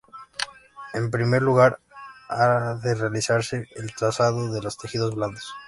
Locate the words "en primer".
0.93-1.43